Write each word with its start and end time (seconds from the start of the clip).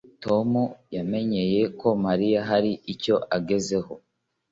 Tom 0.23 0.49
yamenye 0.95 1.41
ko 1.79 1.87
Mariya 2.05 2.39
hari 2.49 2.71
icyo 2.93 3.15
agezeho 3.37 3.93